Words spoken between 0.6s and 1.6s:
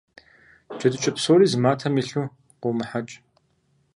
Джэдыкӏэ псори зы